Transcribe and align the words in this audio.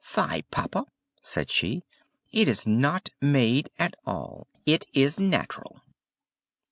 "Fie, 0.03 0.41
papa!" 0.49 0.87
said 1.21 1.51
she. 1.51 1.83
"It 2.31 2.47
is 2.47 2.65
not 2.65 3.09
made 3.21 3.69
at 3.77 3.93
all, 4.03 4.47
it 4.65 4.87
is 4.93 5.19
natural!" 5.19 5.83